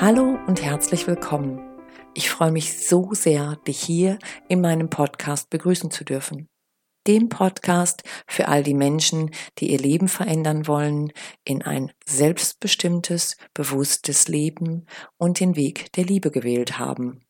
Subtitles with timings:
[0.00, 1.58] Hallo und herzlich willkommen.
[2.14, 6.48] Ich freue mich so sehr, dich hier in meinem Podcast begrüßen zu dürfen.
[7.08, 14.28] Dem Podcast für all die Menschen, die ihr Leben verändern wollen, in ein selbstbestimmtes, bewusstes
[14.28, 14.86] Leben
[15.16, 17.24] und den Weg der Liebe gewählt haben.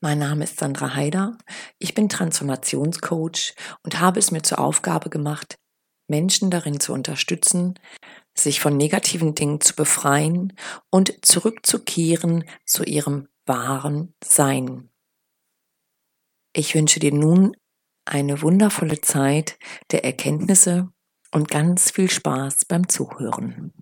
[0.00, 1.36] Mein Name ist Sandra Haider,
[1.78, 5.58] ich bin Transformationscoach und habe es mir zur Aufgabe gemacht,
[6.08, 7.78] Menschen darin zu unterstützen,
[8.34, 10.54] sich von negativen Dingen zu befreien
[10.90, 14.90] und zurückzukehren zu ihrem wahren Sein.
[16.52, 17.56] Ich wünsche dir nun
[18.04, 19.58] eine wundervolle Zeit
[19.92, 20.88] der Erkenntnisse
[21.32, 23.72] und ganz viel Spaß beim Zuhören.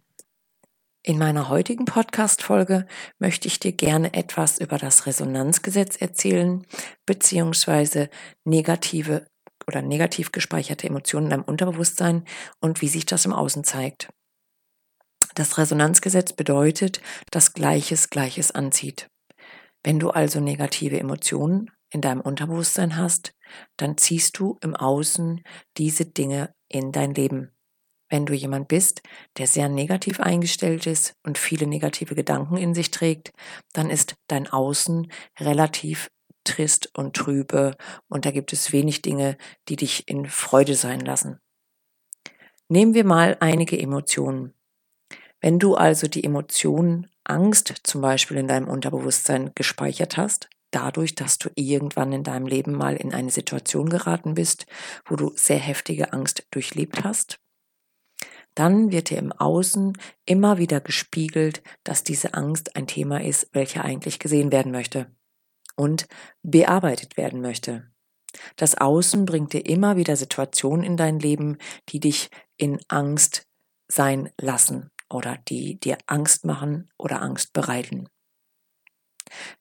[1.03, 2.87] In meiner heutigen Podcast-Folge
[3.19, 6.67] möchte ich dir gerne etwas über das Resonanzgesetz erzählen,
[7.07, 8.11] beziehungsweise
[8.45, 9.27] negative
[9.67, 12.25] oder negativ gespeicherte Emotionen deinem Unterbewusstsein
[12.61, 14.11] und wie sich das im Außen zeigt.
[15.39, 19.09] Das Resonanzgesetz bedeutet, dass Gleiches Gleiches anzieht.
[19.85, 23.37] Wenn du also negative Emotionen in deinem Unterbewusstsein hast,
[23.77, 25.45] dann ziehst du im Außen
[25.77, 27.53] diese Dinge in dein Leben.
[28.11, 29.03] Wenn du jemand bist,
[29.37, 33.31] der sehr negativ eingestellt ist und viele negative Gedanken in sich trägt,
[33.73, 35.07] dann ist dein Außen
[35.39, 36.09] relativ
[36.43, 37.77] trist und trübe
[38.09, 39.37] und da gibt es wenig Dinge,
[39.69, 41.39] die dich in Freude sein lassen.
[42.69, 44.58] Nehmen wir mal einige Emotionen.
[45.41, 51.39] Wenn du also die Emotion Angst zum Beispiel in deinem Unterbewusstsein gespeichert hast, dadurch, dass
[51.39, 54.67] du irgendwann in deinem Leben mal in eine Situation geraten bist,
[55.07, 57.39] wo du sehr heftige Angst durchlebt hast,
[58.55, 63.85] dann wird dir im Außen immer wieder gespiegelt, dass diese Angst ein Thema ist, welcher
[63.85, 65.07] eigentlich gesehen werden möchte
[65.77, 66.09] und
[66.43, 67.89] bearbeitet werden möchte.
[68.57, 71.59] Das Außen bringt dir immer wieder Situationen in dein Leben,
[71.89, 73.47] die dich in Angst
[73.87, 78.09] sein lassen oder die dir Angst machen oder Angst bereiten.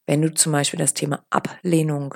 [0.06, 2.16] Wenn du zum Beispiel das Thema Ablehnung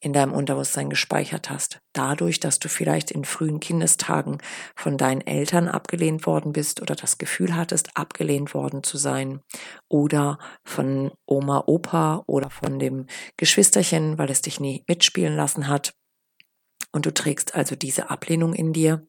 [0.00, 4.38] in deinem Unterbewusstsein gespeichert hast, dadurch, dass du vielleicht in frühen Kindestagen
[4.76, 9.40] von deinen Eltern abgelehnt worden bist oder das Gefühl hattest, abgelehnt worden zu sein
[9.88, 13.06] oder von Oma, Opa oder von dem
[13.38, 15.94] Geschwisterchen, weil es dich nie mitspielen lassen hat
[16.92, 19.06] und du trägst also diese Ablehnung in dir,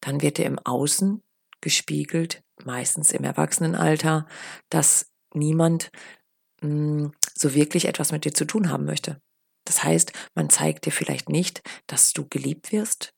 [0.00, 1.22] dann wird dir im Außen
[1.60, 4.26] gespiegelt, meistens im Erwachsenenalter,
[4.68, 5.90] dass niemand
[6.62, 9.20] mh, hm, so wirklich etwas mit dir zu tun haben möchte.
[9.64, 13.14] Das heißt, man zeigt dir vielleicht nicht, dass du geliebt wirst,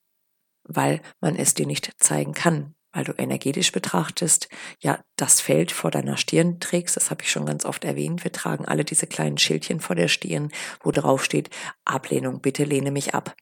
[0.64, 4.48] weil man es dir nicht zeigen kann, weil du energetisch betrachtest,
[4.80, 8.32] ja, das Feld vor deiner Stirn trägst, das habe ich schon ganz oft erwähnt, wir
[8.32, 10.52] tragen alle diese kleinen Schildchen vor der Stirn,
[10.82, 11.48] wo drauf steht,
[11.84, 13.34] Ablehnung, bitte lehne mich ab.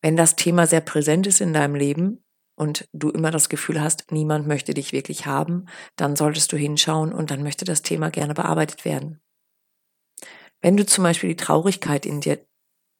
[0.00, 2.24] Wenn das Thema sehr präsent ist in deinem Leben,
[2.58, 7.12] und du immer das Gefühl hast, niemand möchte dich wirklich haben, dann solltest du hinschauen
[7.12, 9.20] und dann möchte das Thema gerne bearbeitet werden.
[10.60, 12.44] Wenn du zum Beispiel die Traurigkeit in dir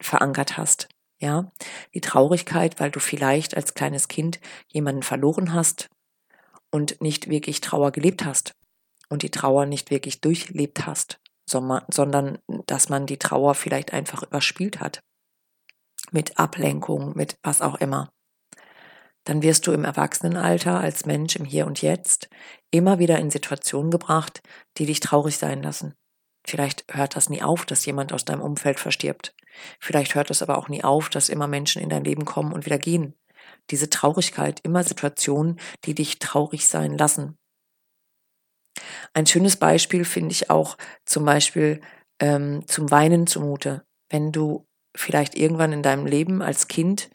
[0.01, 0.87] verankert hast,
[1.21, 1.51] ja,
[1.93, 4.39] die Traurigkeit, weil du vielleicht als kleines Kind
[4.71, 5.89] jemanden verloren hast
[6.71, 8.53] und nicht wirklich Trauer gelebt hast
[9.09, 14.79] und die Trauer nicht wirklich durchlebt hast, sondern dass man die Trauer vielleicht einfach überspielt
[14.79, 15.01] hat.
[16.11, 18.09] Mit Ablenkung, mit was auch immer
[19.25, 22.29] dann wirst du im Erwachsenenalter als Mensch im Hier und Jetzt
[22.71, 24.41] immer wieder in Situationen gebracht,
[24.77, 25.95] die dich traurig sein lassen.
[26.45, 29.35] Vielleicht hört das nie auf, dass jemand aus deinem Umfeld verstirbt.
[29.79, 32.65] Vielleicht hört es aber auch nie auf, dass immer Menschen in dein Leben kommen und
[32.65, 33.13] wieder gehen.
[33.71, 37.37] Diese Traurigkeit, immer Situationen, die dich traurig sein lassen.
[39.13, 41.81] Ein schönes Beispiel finde ich auch zum Beispiel
[42.19, 43.83] ähm, zum Weinen zumute.
[44.09, 47.09] Wenn du vielleicht irgendwann in deinem Leben als Kind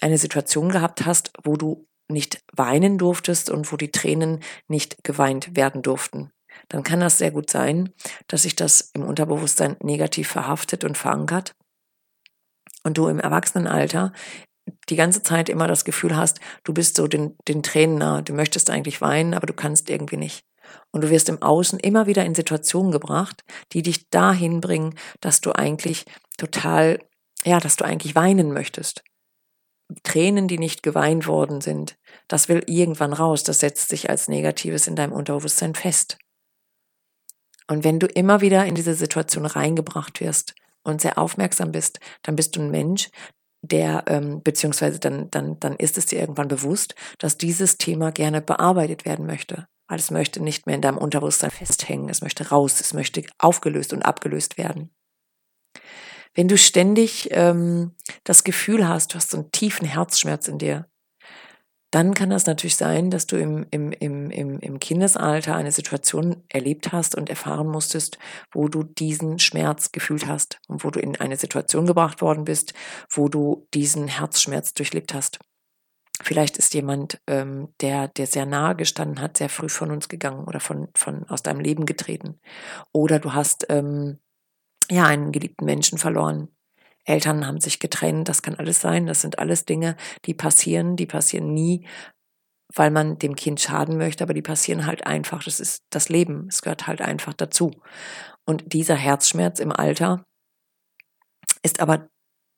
[0.00, 5.56] eine Situation gehabt hast, wo du nicht weinen durftest und wo die Tränen nicht geweint
[5.56, 6.30] werden durften,
[6.68, 7.92] dann kann das sehr gut sein,
[8.28, 11.54] dass sich das im Unterbewusstsein negativ verhaftet und verankert
[12.84, 14.12] und du im Erwachsenenalter
[14.88, 18.32] die ganze Zeit immer das Gefühl hast, du bist so den, den Tränen nah, du
[18.32, 20.44] möchtest eigentlich weinen, aber du kannst irgendwie nicht.
[20.90, 25.40] Und du wirst im Außen immer wieder in Situationen gebracht, die dich dahin bringen, dass
[25.40, 26.04] du eigentlich
[26.38, 26.98] total,
[27.44, 29.04] ja, dass du eigentlich weinen möchtest.
[30.02, 31.96] Tränen, die nicht geweint worden sind,
[32.28, 36.18] das will irgendwann raus, das setzt sich als Negatives in deinem Unterbewusstsein fest.
[37.68, 42.36] Und wenn du immer wieder in diese Situation reingebracht wirst und sehr aufmerksam bist, dann
[42.36, 43.10] bist du ein Mensch,
[43.62, 48.40] der, ähm, beziehungsweise dann, dann, dann ist es dir irgendwann bewusst, dass dieses Thema gerne
[48.40, 49.66] bearbeitet werden möchte.
[49.88, 53.92] Weil es möchte nicht mehr in deinem Unterbewusstsein festhängen, es möchte raus, es möchte aufgelöst
[53.92, 54.90] und abgelöst werden.
[56.36, 57.92] Wenn du ständig ähm,
[58.24, 60.86] das Gefühl hast, du hast so einen tiefen Herzschmerz in dir,
[61.90, 66.42] dann kann das natürlich sein, dass du im, im, im, im, im Kindesalter eine Situation
[66.50, 68.18] erlebt hast und erfahren musstest,
[68.52, 72.74] wo du diesen Schmerz gefühlt hast und wo du in eine Situation gebracht worden bist,
[73.10, 75.38] wo du diesen Herzschmerz durchlebt hast.
[76.22, 80.44] Vielleicht ist jemand, ähm, der, der sehr nahe gestanden hat, sehr früh von uns gegangen
[80.46, 82.40] oder von, von aus deinem Leben getreten.
[82.92, 84.18] Oder du hast ähm,
[84.90, 86.48] ja einen geliebten Menschen verloren.
[87.06, 89.06] Eltern haben sich getrennt, das kann alles sein.
[89.06, 91.86] Das sind alles Dinge, die passieren, die passieren nie,
[92.74, 95.44] weil man dem Kind schaden möchte, aber die passieren halt einfach.
[95.44, 96.48] Das ist das Leben.
[96.48, 97.70] Es gehört halt einfach dazu.
[98.44, 100.24] Und dieser Herzschmerz im Alter
[101.62, 102.08] ist aber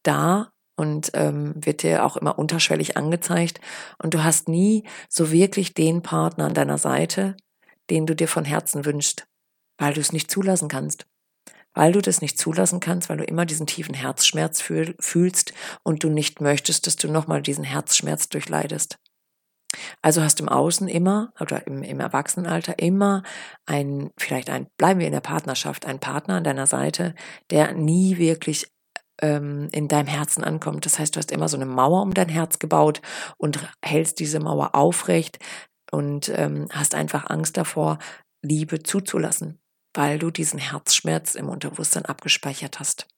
[0.03, 3.61] da und ähm, wird dir auch immer unterschwellig angezeigt.
[4.03, 7.37] Und du hast nie so wirklich den Partner an deiner Seite,
[7.91, 9.27] den du dir von Herzen wünschst,
[9.77, 11.07] weil du es nicht zulassen kannst
[11.75, 16.03] weil du das nicht zulassen kannst, weil du immer diesen tiefen Herzschmerz fühl, fühlst und
[16.03, 18.99] du nicht möchtest, dass du nochmal diesen Herzschmerz durchleidest.
[20.03, 23.23] Also hast du im Außen immer oder im, im Erwachsenenalter immer
[23.67, 27.15] ein, vielleicht ein, bleiben wir in der Partnerschaft, ein Partner an deiner Seite,
[27.51, 28.67] der nie wirklich
[29.21, 30.87] ähm, in deinem Herzen ankommt.
[30.87, 33.03] Das heißt, du hast immer so eine Mauer um dein Herz gebaut
[33.37, 35.39] und hältst diese Mauer aufrecht
[35.91, 37.99] und ähm, hast einfach Angst davor,
[38.43, 39.61] Liebe zuzulassen
[39.99, 43.09] weil du diesen Herzschmerz im Unterbewusstsein abgespeichert hast.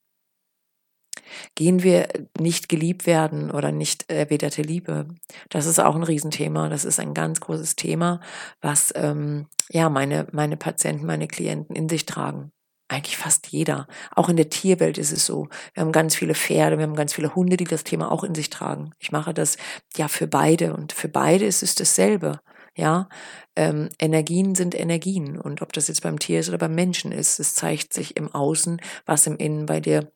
[1.54, 5.06] Gehen wir nicht geliebt werden oder nicht erwiderte Liebe?
[5.50, 6.70] Das ist auch ein Riesenthema.
[6.70, 8.22] Das ist ein ganz großes Thema,
[8.62, 12.50] was ähm, ja meine, meine Patienten, meine Klienten in sich tragen.
[12.88, 13.86] Eigentlich fast jeder.
[14.16, 15.48] Auch in der Tierwelt ist es so.
[15.74, 18.34] Wir haben ganz viele Pferde, wir haben ganz viele Hunde, die das Thema auch in
[18.34, 18.92] sich tragen.
[18.98, 19.58] Ich mache das
[19.98, 22.40] ja für beide und für beide ist es dasselbe.
[22.76, 23.08] Ja,
[23.56, 27.40] ähm, Energien sind Energien und ob das jetzt beim Tier ist oder beim Menschen ist,
[27.40, 30.12] es zeigt sich im Außen, was im Innen bei dir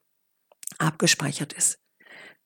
[0.79, 1.79] abgespeichert ist.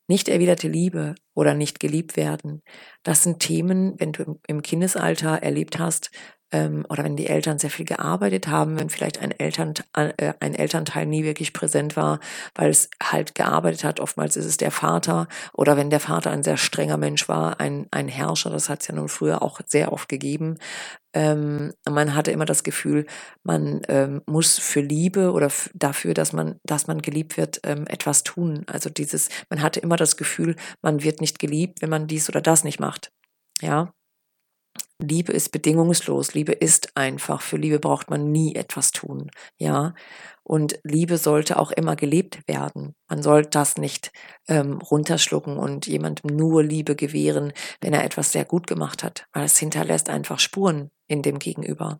[0.07, 2.63] Nicht erwiderte Liebe oder nicht geliebt werden,
[3.03, 6.09] das sind Themen, wenn du im Kindesalter erlebt hast,
[6.51, 10.55] ähm, oder wenn die Eltern sehr viel gearbeitet haben, wenn vielleicht ein, Eltern, äh, ein
[10.55, 12.19] Elternteil nie wirklich präsent war,
[12.55, 16.43] weil es halt gearbeitet hat, oftmals ist es der Vater, oder wenn der Vater ein
[16.43, 19.93] sehr strenger Mensch war, ein, ein Herrscher, das hat es ja nun früher auch sehr
[19.93, 20.57] oft gegeben.
[21.13, 23.05] Ähm, man hatte immer das Gefühl,
[23.43, 28.23] man ähm, muss für Liebe oder dafür, dass man, dass man geliebt wird, ähm, etwas
[28.23, 28.63] tun.
[28.67, 32.41] Also dieses, man hatte immer das Gefühl, man wird nicht geliebt, wenn man dies oder
[32.41, 33.11] das nicht macht.
[33.61, 33.91] Ja,
[35.01, 36.33] Liebe ist bedingungslos.
[36.33, 37.41] Liebe ist einfach.
[37.41, 39.31] Für Liebe braucht man nie etwas tun.
[39.57, 39.93] Ja.
[40.43, 42.95] Und Liebe sollte auch immer gelebt werden.
[43.07, 44.11] Man sollte das nicht
[44.47, 49.45] ähm, runterschlucken und jemandem nur Liebe gewähren, wenn er etwas sehr gut gemacht hat, weil
[49.45, 51.99] es hinterlässt einfach Spuren in dem Gegenüber.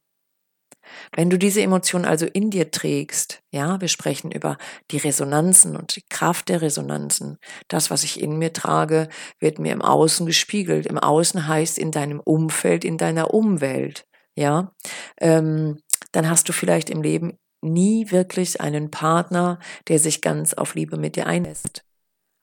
[1.15, 4.57] Wenn du diese Emotion also in dir trägst, ja, wir sprechen über
[4.91, 7.37] die Resonanzen und die Kraft der Resonanzen.
[7.67, 9.09] Das, was ich in mir trage,
[9.39, 10.85] wird mir im Außen gespiegelt.
[10.85, 14.05] Im Außen heißt in deinem Umfeld, in deiner Umwelt,
[14.35, 14.73] ja.
[15.19, 15.81] Ähm,
[16.11, 20.97] dann hast du vielleicht im Leben nie wirklich einen Partner, der sich ganz auf Liebe
[20.97, 21.83] mit dir einlässt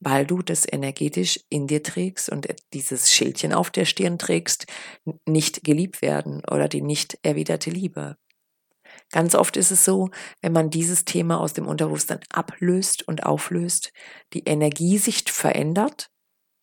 [0.01, 4.67] weil du das energetisch in dir trägst und dieses Schildchen auf der Stirn trägst,
[5.27, 8.17] nicht geliebt werden oder die nicht erwiderte Liebe.
[9.13, 10.11] Ganz oft ist es so,
[10.43, 13.93] wenn man dieses Thema aus dem Unterbewusstsein ablöst und auflöst,
[14.33, 16.09] die Energiesicht verändert,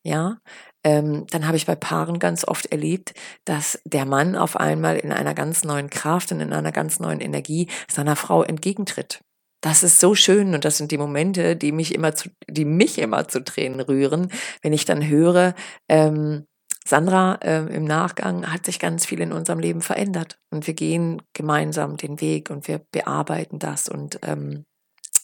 [0.06, 0.38] ja,
[0.84, 3.14] ähm, dann habe ich bei Paaren ganz oft erlebt,
[3.46, 7.20] dass der Mann auf einmal in einer ganz neuen Kraft und in einer ganz neuen
[7.20, 9.20] Energie seiner Frau entgegentritt.
[9.62, 12.98] Das ist so schön und das sind die Momente, die mich immer zu, die mich
[12.98, 15.54] immer zu Tränen rühren, wenn ich dann höre,
[15.88, 16.46] ähm,
[16.86, 21.22] Sandra, äh, im Nachgang hat sich ganz viel in unserem Leben verändert und wir gehen
[21.32, 24.66] gemeinsam den Weg und wir bearbeiten das und ähm,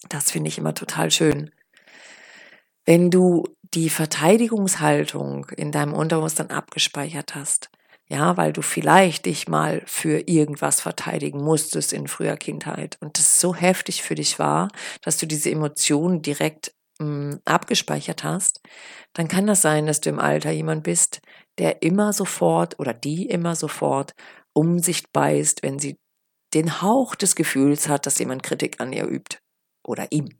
[0.09, 1.51] das finde ich immer total schön.
[2.87, 7.71] Wenn du die Verteidigungshaltung in deinem Unterbewusstsein abgespeichert hast,
[8.09, 13.39] ja, weil du vielleicht dich mal für irgendwas verteidigen musstest in früher Kindheit und das
[13.39, 14.69] so heftig für dich war,
[15.03, 18.61] dass du diese Emotionen direkt mh, hm, abgespeichert hast,
[19.13, 21.21] dann kann das sein, dass du im Alter jemand bist,
[21.61, 24.15] der immer sofort oder die immer sofort
[24.55, 25.99] um sich beißt, wenn sie
[26.55, 29.39] den Hauch des Gefühls hat, dass jemand Kritik an ihr übt
[29.87, 30.31] oder ihm.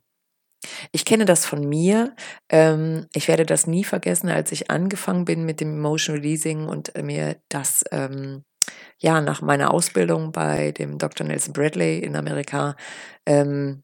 [0.91, 2.15] Ich kenne das von mir.
[2.49, 6.91] Ähm, ich werde das nie vergessen, als ich angefangen bin mit dem Emotion Releasing und
[7.01, 8.43] mir das ähm,
[8.99, 11.25] ja nach meiner Ausbildung bei dem Dr.
[11.25, 12.75] Nelson Bradley in Amerika
[13.27, 13.83] ähm,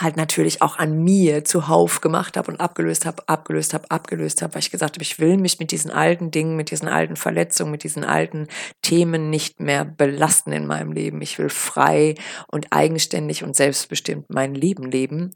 [0.00, 4.54] halt natürlich auch an mir zuhauf gemacht habe und abgelöst habe, abgelöst habe, abgelöst habe,
[4.54, 7.70] weil ich gesagt habe, ich will mich mit diesen alten Dingen, mit diesen alten Verletzungen,
[7.70, 8.48] mit diesen alten
[8.82, 11.20] Themen nicht mehr belasten in meinem Leben.
[11.22, 12.14] Ich will frei
[12.48, 15.34] und eigenständig und selbstbestimmt mein Leben leben.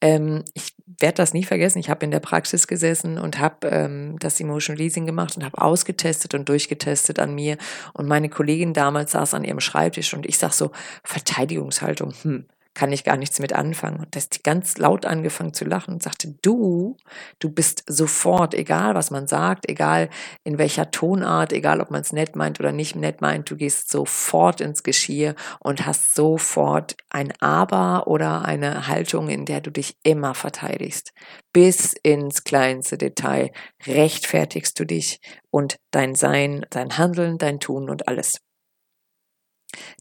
[0.00, 1.78] Ähm, ich werde das nie vergessen.
[1.78, 5.60] Ich habe in der Praxis gesessen und habe ähm, das Emotion Leasing gemacht und habe
[5.60, 7.56] ausgetestet und durchgetestet an mir.
[7.94, 10.70] Und meine Kollegin damals saß an ihrem Schreibtisch und ich sag so,
[11.02, 12.46] Verteidigungshaltung, hm
[12.78, 13.98] kann ich gar nichts mit anfangen.
[13.98, 16.96] Und da ist die ganz laut angefangen zu lachen und sagte, du,
[17.40, 20.08] du bist sofort, egal was man sagt, egal
[20.44, 23.90] in welcher Tonart, egal ob man es nett meint oder nicht nett meint, du gehst
[23.90, 29.96] sofort ins Geschirr und hast sofort ein Aber oder eine Haltung, in der du dich
[30.04, 31.12] immer verteidigst.
[31.52, 33.50] Bis ins kleinste Detail
[33.88, 35.18] rechtfertigst du dich
[35.50, 38.38] und dein Sein, dein Handeln, dein Tun und alles.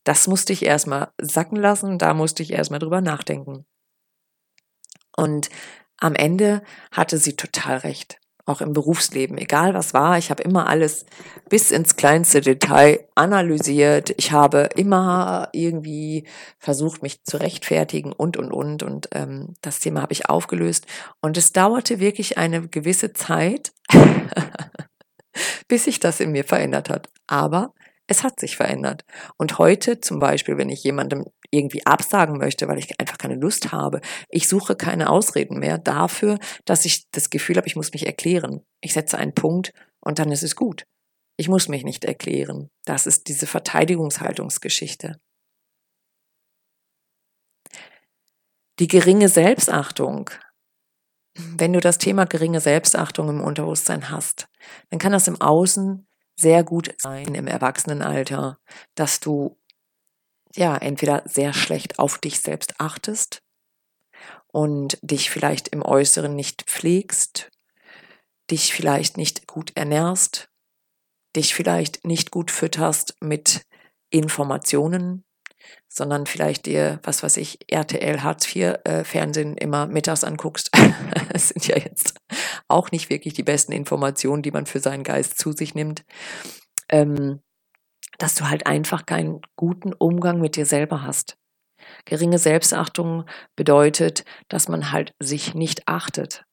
[0.03, 3.65] Das musste ich erstmal sacken lassen, da musste ich erstmal drüber nachdenken.
[5.15, 5.49] Und
[5.99, 8.19] am Ende hatte sie total recht.
[8.45, 11.05] Auch im Berufsleben, egal was war, ich habe immer alles
[11.49, 14.13] bis ins kleinste Detail analysiert.
[14.15, 16.25] Ich habe immer irgendwie
[16.57, 18.83] versucht, mich zu rechtfertigen und, und, und.
[18.83, 20.85] Und ähm, das Thema habe ich aufgelöst.
[21.19, 23.73] Und es dauerte wirklich eine gewisse Zeit,
[25.67, 27.09] bis sich das in mir verändert hat.
[27.27, 27.73] Aber
[28.07, 29.03] es hat sich verändert.
[29.37, 33.71] Und heute zum Beispiel, wenn ich jemandem irgendwie absagen möchte, weil ich einfach keine Lust
[33.71, 38.05] habe, ich suche keine Ausreden mehr dafür, dass ich das Gefühl habe, ich muss mich
[38.05, 38.61] erklären.
[38.81, 40.85] Ich setze einen Punkt und dann ist es gut.
[41.37, 42.69] Ich muss mich nicht erklären.
[42.85, 45.19] Das ist diese Verteidigungshaltungsgeschichte.
[48.79, 50.29] Die geringe Selbstachtung.
[51.35, 54.47] Wenn du das Thema geringe Selbstachtung im Unterbewusstsein hast,
[54.89, 56.06] dann kann das im Außen
[56.39, 58.59] sehr gut sein im Erwachsenenalter,
[58.95, 59.57] dass du
[60.55, 63.41] ja entweder sehr schlecht auf dich selbst achtest
[64.47, 67.51] und dich vielleicht im Äußeren nicht pflegst,
[68.49, 70.49] dich vielleicht nicht gut ernährst,
[71.35, 73.65] dich vielleicht nicht gut fütterst mit
[74.09, 75.23] Informationen,
[75.89, 80.71] sondern vielleicht dir, was weiß ich, RTL Hartz IV äh, Fernsehen immer mittags anguckst.
[81.33, 82.13] das sind ja jetzt
[82.67, 86.05] auch nicht wirklich die besten Informationen, die man für seinen Geist zu sich nimmt.
[86.89, 87.41] Ähm,
[88.17, 91.37] dass du halt einfach keinen guten Umgang mit dir selber hast.
[92.05, 96.43] Geringe Selbstachtung bedeutet, dass man halt sich nicht achtet.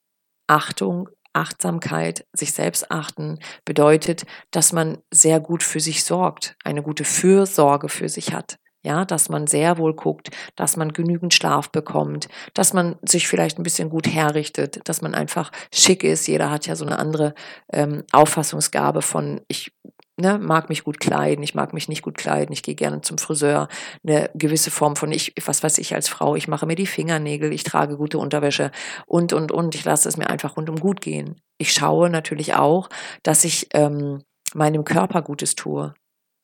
[0.47, 7.05] Achtung, Achtsamkeit, sich selbst achten bedeutet, dass man sehr gut für sich sorgt, eine gute
[7.05, 8.59] Fürsorge für sich hat.
[8.85, 13.59] Ja, dass man sehr wohl guckt, dass man genügend Schlaf bekommt, dass man sich vielleicht
[13.59, 16.27] ein bisschen gut herrichtet, dass man einfach schick ist.
[16.27, 17.35] Jeder hat ja so eine andere
[17.73, 19.73] ähm, Auffassungsgabe von, ich
[20.17, 23.19] ne, mag mich gut kleiden, ich mag mich nicht gut kleiden, ich gehe gerne zum
[23.19, 23.69] Friseur,
[24.07, 27.53] eine gewisse Form von ich, was weiß ich als Frau, ich mache mir die Fingernägel,
[27.53, 28.71] ich trage gute Unterwäsche
[29.07, 31.41] und und und ich lasse es mir einfach rundum gut gehen.
[31.59, 32.89] Ich schaue natürlich auch,
[33.23, 34.23] dass ich ähm,
[34.55, 35.95] meinem Körper Gutes tue.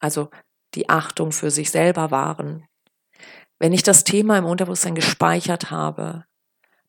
[0.01, 0.31] Also
[0.75, 2.67] die Achtung für sich selber wahren.
[3.59, 6.25] Wenn ich das Thema im Unterbewusstsein gespeichert habe,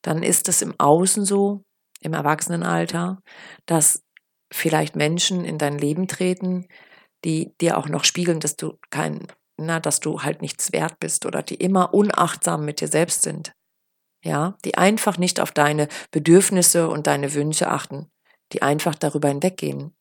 [0.01, 1.63] dann ist es im Außen so,
[2.01, 3.21] im Erwachsenenalter,
[3.65, 4.03] dass
[4.51, 6.67] vielleicht Menschen in dein Leben treten,
[7.23, 11.25] die dir auch noch spiegeln, dass du kein, na, dass du halt nichts wert bist
[11.25, 13.53] oder die immer unachtsam mit dir selbst sind.
[14.23, 18.11] Ja, die einfach nicht auf deine Bedürfnisse und deine Wünsche achten,
[18.51, 19.95] die einfach darüber hinweggehen.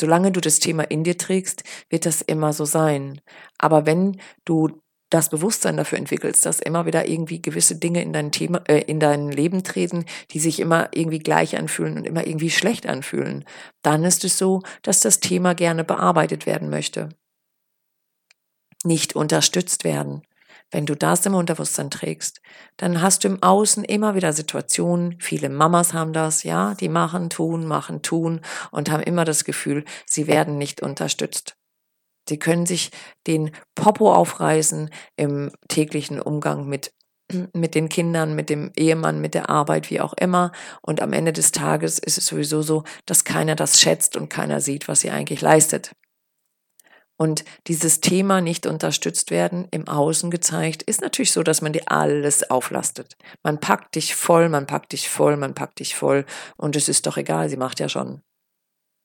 [0.00, 3.20] Solange du das Thema in dir trägst, wird das immer so sein.
[3.58, 4.80] Aber wenn du
[5.10, 8.98] das Bewusstsein dafür entwickelst, dass immer wieder irgendwie gewisse Dinge in dein Thema, äh, in
[8.98, 13.44] dein Leben treten, die sich immer irgendwie gleich anfühlen und immer irgendwie schlecht anfühlen,
[13.82, 17.10] dann ist es so, dass das Thema gerne bearbeitet werden möchte.
[18.84, 20.22] Nicht unterstützt werden.
[20.70, 22.40] Wenn du das im Unterbewusstsein trägst,
[22.76, 27.28] dann hast du im Außen immer wieder Situationen, viele Mamas haben das, ja, die machen,
[27.28, 31.56] tun, machen, tun und haben immer das Gefühl, sie werden nicht unterstützt.
[32.28, 32.90] Sie können sich
[33.26, 36.92] den Popo aufreißen im täglichen Umgang mit
[37.54, 40.52] mit den Kindern, mit dem Ehemann, mit der Arbeit, wie auch immer.
[40.82, 44.60] Und am Ende des Tages ist es sowieso so, dass keiner das schätzt und keiner
[44.60, 45.92] sieht, was sie eigentlich leistet.
[47.20, 51.82] Und dieses Thema nicht unterstützt werden, im Außen gezeigt, ist natürlich so, dass man dir
[51.86, 53.18] alles auflastet.
[53.42, 56.24] Man packt dich voll, man packt dich voll, man packt dich voll
[56.56, 58.22] und es ist doch egal, sie macht ja schon.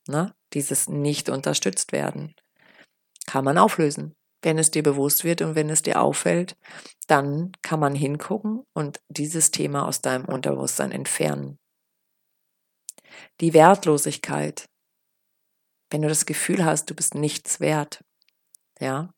[0.07, 0.33] Na?
[0.53, 2.33] Dieses nicht unterstützt werden
[3.25, 4.15] kann man auflösen.
[4.41, 6.55] Wenn es dir bewusst wird und wenn es dir auffällt,
[7.07, 11.57] dann kann man hingucken und dieses Thema aus deinem Unterbewusstsein entfernen.
[13.41, 14.69] Die Wertlosigkeit,
[15.89, 18.04] wenn du das Gefühl hast, du bist nichts wert,
[18.79, 19.09] ja,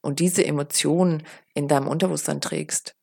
[0.00, 1.24] und diese Emotionen
[1.54, 2.94] in deinem Unterbewusstsein trägst,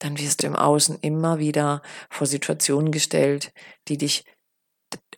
[0.00, 3.52] dann wirst du im Außen immer wieder vor Situationen gestellt,
[3.88, 4.24] die dich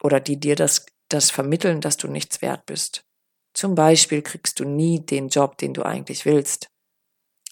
[0.03, 3.05] oder die dir das, das vermitteln, dass du nichts wert bist.
[3.55, 6.69] Zum Beispiel kriegst du nie den Job, den du eigentlich willst.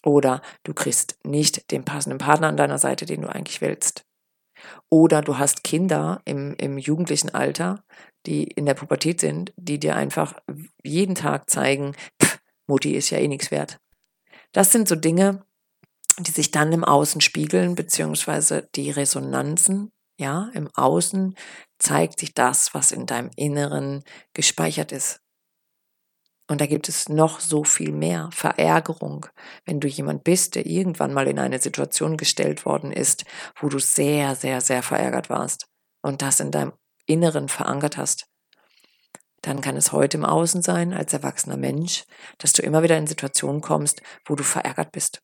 [0.05, 4.03] Oder du kriegst nicht den passenden Partner an deiner Seite, den du eigentlich willst.
[4.89, 7.83] Oder du hast Kinder im, im jugendlichen Alter,
[8.25, 10.35] die in der Pubertät sind, die dir einfach
[10.83, 12.32] jeden Tag zeigen, pff,
[12.67, 13.79] Mutti ist ja eh nichts wert.
[14.51, 15.45] Das sind so Dinge,
[16.19, 21.35] die sich dann im Außen spiegeln, beziehungsweise die Resonanzen, ja, im Außen
[21.79, 24.03] zeigt sich das, was in deinem Inneren
[24.33, 25.19] gespeichert ist.
[26.47, 28.29] Und da gibt es noch so viel mehr.
[28.31, 29.25] Verärgerung,
[29.65, 33.25] wenn du jemand bist, der irgendwann mal in eine Situation gestellt worden ist,
[33.59, 35.67] wo du sehr, sehr, sehr verärgert warst
[36.01, 36.73] und das in deinem
[37.05, 38.27] Inneren verankert hast.
[39.43, 42.05] Dann kann es heute im Außen sein, als erwachsener Mensch,
[42.37, 45.21] dass du immer wieder in Situationen kommst, wo du verärgert bist.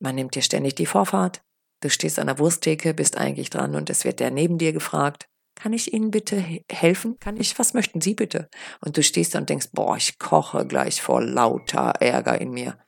[0.00, 1.42] Man nimmt dir ständig die Vorfahrt.
[1.80, 5.28] Du stehst an der Wursttheke, bist eigentlich dran und es wird der neben dir gefragt,
[5.54, 7.18] kann ich Ihnen bitte helfen?
[7.20, 8.48] Kann ich, was möchten Sie bitte?
[8.80, 12.78] Und du stehst da und denkst, boah, ich koche gleich vor lauter Ärger in mir.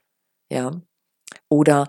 [0.51, 0.73] Ja.
[1.49, 1.89] Oder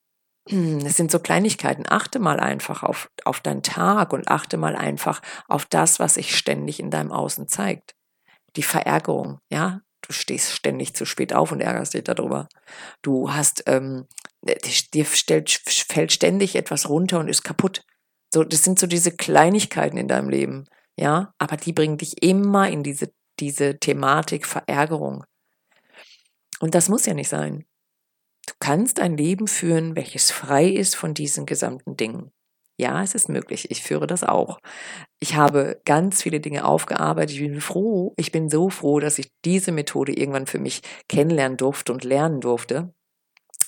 [0.46, 1.86] es sind so Kleinigkeiten.
[1.88, 6.36] Achte mal einfach auf, auf deinen Tag und achte mal einfach auf das, was sich
[6.36, 7.97] ständig in deinem Außen zeigt.
[8.56, 9.80] Die Verärgerung, ja.
[10.02, 12.48] Du stehst ständig zu spät auf und ärgerst dich darüber.
[13.02, 14.06] Du hast, ähm,
[14.42, 17.82] dir stellt, fällt ständig etwas runter und ist kaputt.
[18.32, 22.68] So, das sind so diese Kleinigkeiten in deinem Leben, ja, aber die bringen dich immer
[22.68, 25.24] in diese, diese Thematik Verärgerung.
[26.60, 27.64] Und das muss ja nicht sein.
[28.46, 32.32] Du kannst ein Leben führen, welches frei ist von diesen gesamten Dingen.
[32.80, 33.70] Ja, es ist möglich.
[33.70, 34.58] Ich führe das auch.
[35.20, 37.34] Ich habe ganz viele Dinge aufgearbeitet.
[37.34, 41.56] Ich bin froh, ich bin so froh, dass ich diese Methode irgendwann für mich kennenlernen
[41.56, 42.94] durfte und lernen durfte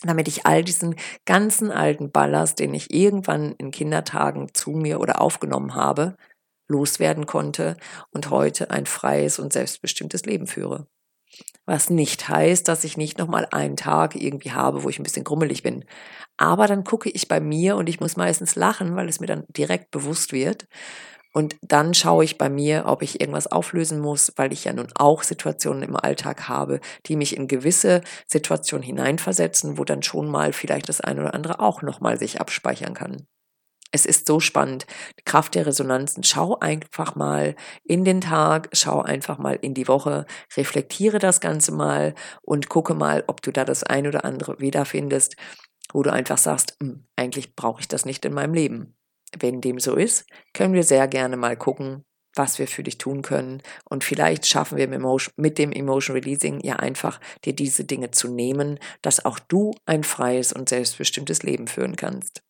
[0.02, 5.20] damit ich all diesen ganzen alten Ballast, den ich irgendwann in Kindertagen zu mir oder
[5.20, 6.16] aufgenommen habe,
[6.68, 7.76] loswerden konnte
[8.10, 10.86] und heute ein freies und selbstbestimmtes Leben führe.
[11.66, 15.24] Was nicht heißt, dass ich nicht nochmal einen Tag irgendwie habe, wo ich ein bisschen
[15.24, 15.84] grummelig bin.
[16.40, 19.44] Aber dann gucke ich bei mir und ich muss meistens lachen, weil es mir dann
[19.48, 20.66] direkt bewusst wird.
[21.32, 24.88] Und dann schaue ich bei mir, ob ich irgendwas auflösen muss, weil ich ja nun
[24.96, 30.52] auch Situationen im Alltag habe, die mich in gewisse Situationen hineinversetzen, wo dann schon mal
[30.52, 33.26] vielleicht das eine oder andere auch nochmal sich abspeichern kann.
[33.92, 34.86] Es ist so spannend.
[35.18, 36.22] Die Kraft der Resonanzen.
[36.22, 40.26] Schau einfach mal in den Tag, schau einfach mal in die Woche,
[40.56, 45.34] reflektiere das Ganze mal und gucke mal, ob du da das ein oder andere wiederfindest,
[45.92, 48.96] wo du einfach sagst, hm, eigentlich brauche ich das nicht in meinem Leben.
[49.38, 53.22] Wenn dem so ist, können wir sehr gerne mal gucken, was wir für dich tun
[53.22, 53.62] können.
[53.88, 54.88] Und vielleicht schaffen wir
[55.36, 60.04] mit dem Emotion Releasing ja einfach, dir diese Dinge zu nehmen, dass auch du ein
[60.04, 62.42] freies und selbstbestimmtes Leben führen kannst.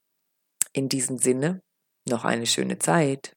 [0.72, 1.60] In diesem Sinne,
[2.08, 3.36] noch eine schöne Zeit.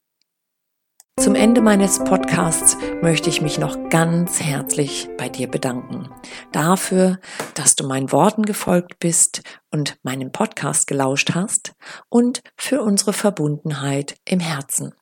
[1.19, 6.09] Zum Ende meines Podcasts möchte ich mich noch ganz herzlich bei dir bedanken.
[6.51, 7.19] Dafür,
[7.53, 11.73] dass du meinen Worten gefolgt bist und meinen Podcast gelauscht hast
[12.09, 14.95] und für unsere Verbundenheit im Herzen.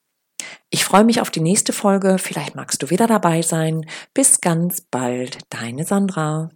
[0.69, 2.17] Ich freue mich auf die nächste Folge.
[2.17, 3.85] Vielleicht magst du wieder dabei sein.
[4.13, 6.49] Bis ganz bald, deine Sandra.